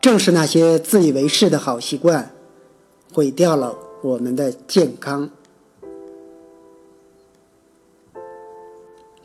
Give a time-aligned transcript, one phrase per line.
[0.00, 2.30] 正是那些自以为是的好习惯，
[3.12, 5.30] 毁掉了我们的健康。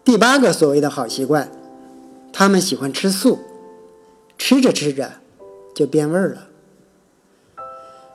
[0.04, 1.50] 第八个所谓的好习惯，
[2.34, 3.40] 他们喜欢吃素，
[4.38, 5.14] 吃着吃着
[5.74, 6.48] 就变味儿了。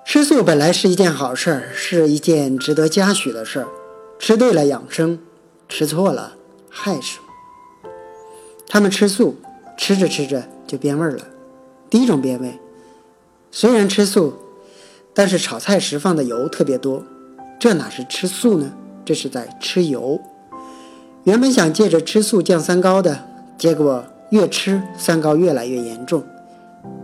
[0.05, 3.69] 吃素本来是一件好事儿，是一件值得嘉许的事儿。
[4.19, 5.21] 吃对了养生，
[5.69, 6.35] 吃错了
[6.69, 7.23] 害生。
[8.67, 9.37] 他们吃素，
[9.77, 11.27] 吃着吃着就变味儿了。
[11.91, 12.59] 第一种变味，
[13.51, 14.35] 虽然吃素，
[15.15, 17.03] 但是炒菜时放的油特别多，
[17.59, 18.73] 这哪是吃素呢？
[19.05, 20.21] 这是在吃油。
[21.25, 23.27] 原本想借着吃素降三高的，
[23.57, 26.23] 结果越吃三高越来越严重。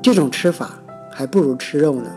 [0.02, 0.78] 这种吃法
[1.10, 2.10] 还不如吃肉呢。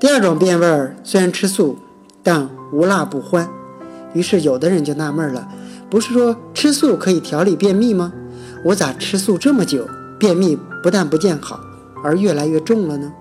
[0.00, 1.78] 第二种变味儿，虽然吃素，
[2.22, 3.48] 但无辣不欢。
[4.14, 5.46] 于是有的人就纳闷了：
[5.90, 8.12] 不是说吃素可以调理便秘吗？
[8.64, 9.86] 我咋吃素这么久，
[10.22, 11.58] 便秘不但不见好，
[12.04, 13.12] 而越来越重了呢？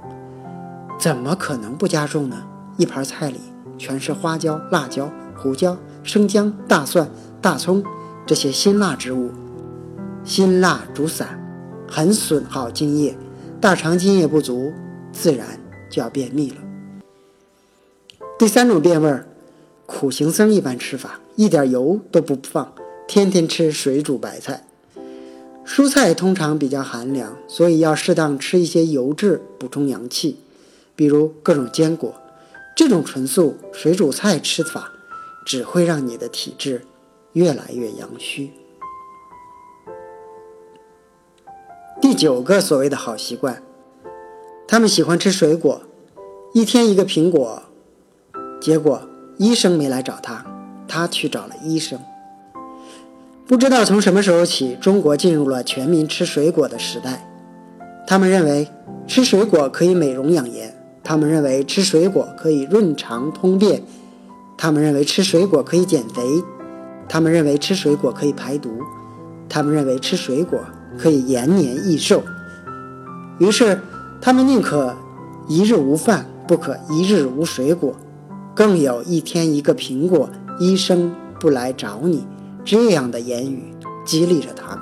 [0.99, 2.43] 怎么可能不加重呢？
[2.77, 3.39] 一盘菜里
[3.75, 5.75] 全是花椒、辣椒、胡椒。
[6.03, 7.09] 生姜、大蒜、
[7.41, 7.83] 大葱
[8.23, 9.31] 这些辛辣之物，
[10.23, 11.43] 辛辣主散，
[11.89, 13.17] 很损耗津液，
[13.59, 14.71] 大肠津液不足，
[15.11, 16.57] 自然就要便秘了。
[18.37, 19.25] 第三种变味儿，
[19.87, 22.71] 苦行僧一般吃法，一点油都不放，
[23.07, 24.67] 天天吃水煮白菜。
[25.65, 30.37] 蔬菜通常比较寒凉，所以要适当吃一些油脂补充阳气，
[30.95, 32.15] 比如各种坚果。
[32.75, 34.91] 这种纯素水煮菜吃法。
[35.43, 36.85] 只会让你的体质
[37.33, 38.51] 越来越阳虚。
[41.99, 43.63] 第九个所谓的好习惯，
[44.67, 45.81] 他们喜欢吃水果，
[46.53, 47.63] 一天一个苹果。
[48.61, 49.01] 结果
[49.37, 50.45] 医生没来找他，
[50.87, 51.99] 他去找了医生。
[53.51, 57.29] 不知道从什么时候起，中国进入了全民吃水果的时代。
[58.07, 58.69] 他们认为
[59.05, 63.83] 吃水果可以美容养颜，他们认为吃水果可以润肠通便。
[64.57, 66.21] 他们认为吃水果可以减肥，
[67.09, 68.69] 他们认为吃水果可以排毒，
[69.49, 70.61] 他们认为吃水果
[70.97, 72.23] 可以延年益寿。
[73.37, 73.81] 于是，
[74.21, 74.95] 他们宁可
[75.49, 77.93] 一日无饭，不可一日无水果，
[78.55, 82.25] 更有一天一个苹果，医生不来找你
[82.63, 83.73] 这样的言语
[84.05, 84.79] 激励着他们。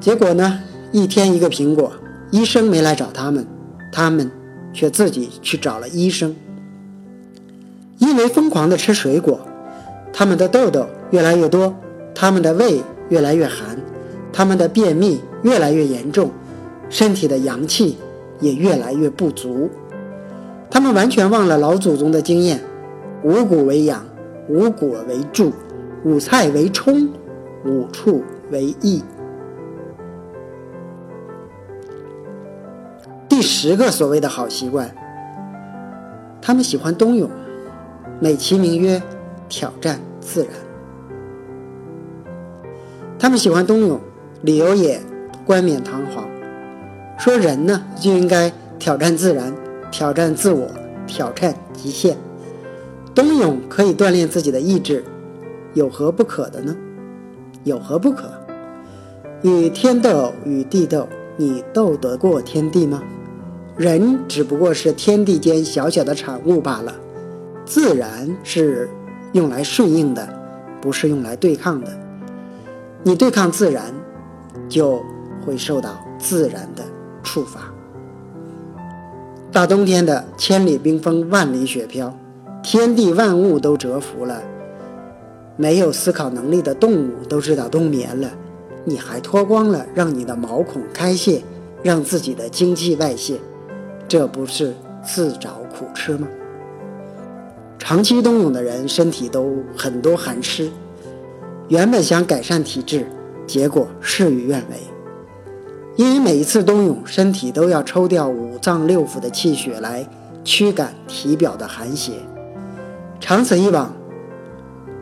[0.00, 0.60] 结果呢，
[0.92, 1.92] 一天一个苹果，
[2.30, 3.46] 医生没来找他们，
[3.92, 4.30] 他们
[4.72, 6.36] 却自己去找了医生。
[7.98, 9.40] 因为疯狂的吃水果，
[10.12, 11.74] 他们的痘痘越来越多，
[12.14, 13.80] 他们的胃越来越寒，
[14.32, 16.30] 他们的便秘越来越严重，
[16.90, 17.96] 身体的阳气
[18.38, 19.70] 也越来越不足。
[20.70, 22.60] 他们完全忘了老祖宗的经验：
[23.22, 24.04] 五谷为养，
[24.48, 25.52] 五果为助，
[26.06, 27.08] 五菜为充，
[27.64, 28.22] 五畜
[28.52, 29.02] 为益。
[33.28, 34.94] 第十个所谓的好习惯，
[36.40, 37.28] 他们喜欢冬泳。
[38.20, 39.02] 美其名曰
[39.48, 40.52] 挑战自然，
[43.18, 44.00] 他们喜欢冬泳，
[44.42, 45.00] 理由也
[45.44, 46.24] 冠冕堂皇，
[47.18, 49.52] 说人呢就应该挑战自然，
[49.90, 50.68] 挑战自我，
[51.04, 52.16] 挑战极限。
[53.12, 55.04] 冬泳可以锻炼自己的意志，
[55.76, 56.74] 有何不可的呢？
[57.64, 58.30] 有何不可？
[59.42, 61.06] 与天斗，与地斗，
[61.36, 63.02] 你斗得过天地吗？
[63.76, 66.94] 人只不过是天地间小小的产物罢了。
[67.66, 68.88] 自然是
[69.32, 70.26] 用来顺应的，
[70.80, 71.90] 不是用来对抗的。
[73.02, 73.92] 你对抗自然，
[74.70, 75.02] 就
[75.44, 76.82] 会受到自然的
[77.22, 77.60] 处罚。
[79.52, 82.16] 大冬天的，千里冰封，万里雪飘，
[82.62, 84.42] 天地万物都蛰伏了。
[85.56, 88.30] 没有思考能力的动物都知道冬眠了，
[88.84, 91.42] 你还脱光了，让你的毛孔开泄，
[91.82, 93.40] 让自己的精气外泄，
[94.06, 96.28] 这不是自找苦吃吗？
[97.78, 100.70] 长期冬泳的人身体都很多寒湿，
[101.68, 103.06] 原本想改善体质，
[103.46, 104.76] 结果事与愿违。
[105.96, 110.06] 因为每一次冬泳，身体都要抽掉五脏六腑的气血来
[110.44, 112.12] 驱赶体表的寒邪，
[113.18, 113.94] 长此以往，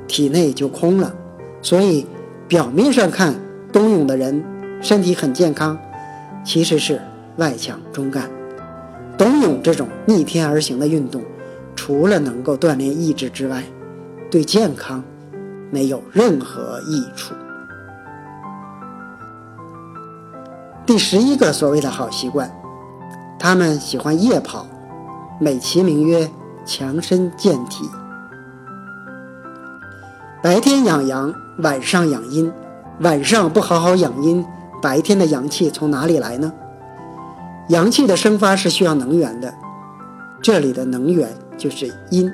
[0.06, 1.14] 体内就空了。
[1.62, 2.06] 所以
[2.46, 3.34] 表面上看
[3.72, 4.44] 冬泳的人
[4.80, 5.78] 身体很健康，
[6.44, 7.00] 其实是
[7.36, 8.28] 外强中干。
[9.16, 11.22] 冬泳这种逆天而行的运动。
[11.76, 13.64] 除了能够锻炼意志之外，
[14.30, 15.02] 对健康
[15.70, 17.34] 没有任何益处。
[20.86, 22.50] 第十一个所谓的好习惯，
[23.40, 24.66] 他们喜欢夜跑，
[25.40, 26.30] 美其名曰
[26.64, 27.84] 强身健体。
[30.44, 32.52] 白天养阳，晚上养阴，
[33.00, 34.44] 晚上不好好养阴，
[34.82, 36.52] 白天的阳气从哪里来呢？
[37.70, 39.54] 阳气的生发是需要能源的，
[40.42, 42.30] 这里的能源就是阴。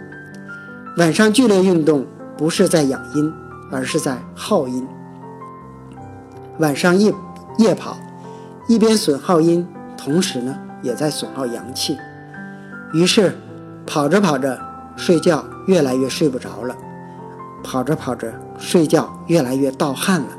[0.96, 2.04] 晚上剧烈运动
[2.36, 3.32] 不是在养阴，
[3.70, 4.84] 而是在耗阴。
[6.58, 7.14] 晚上夜
[7.58, 7.96] 夜跑，
[8.66, 9.64] 一边损耗阴，
[9.96, 11.96] 同时呢也在损耗阳气。
[12.92, 13.38] 于是
[13.86, 14.58] 跑着跑着
[14.96, 16.74] 睡觉越来越睡不着了，
[17.62, 20.38] 跑着跑着睡觉越来越盗汗了，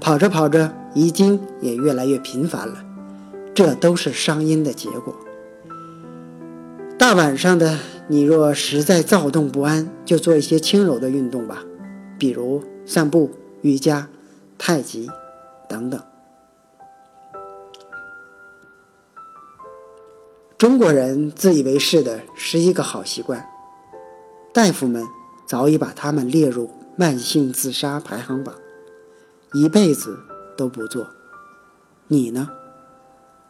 [0.00, 2.84] 跑着跑着遗精也越来越频繁了。
[3.54, 5.14] 这都是伤阴的结果。
[6.98, 11.64] 大晚上的，你若实在躁动不安，就做一些轻柔的运动吧，
[12.18, 13.30] 比如散步、
[13.62, 14.08] 瑜伽、
[14.58, 15.10] 太极
[15.68, 16.00] 等等。
[20.58, 23.48] 中国人自以为是的十一个好习惯，
[24.52, 25.06] 大夫们
[25.50, 28.54] 早已把他们列入慢性自杀排行榜，
[29.52, 30.16] 一辈子
[30.56, 31.10] 都不做。
[32.06, 32.48] 你呢？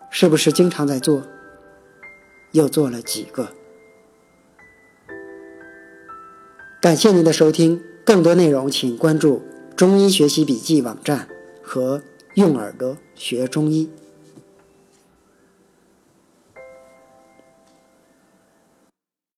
[0.08, 1.24] 是不是经常在做？
[2.52, 3.48] 又做了几个？
[6.80, 9.42] 感谢您的收听，更多内容请关注
[9.76, 11.28] 中医学习笔记网站
[11.62, 12.00] 和
[12.32, 13.90] 用耳朵学中医。